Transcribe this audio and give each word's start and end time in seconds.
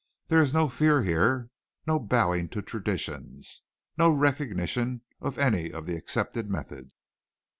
There 0.29 0.41
is 0.41 0.51
no 0.51 0.67
fear 0.67 1.03
here, 1.03 1.51
no 1.85 1.99
bowing 1.99 2.49
to 2.49 2.63
traditions, 2.63 3.61
no 3.99 4.09
recognition 4.09 5.03
of 5.19 5.37
any 5.37 5.71
of 5.71 5.85
the 5.85 5.95
accepted 5.95 6.49
methods. 6.49 6.91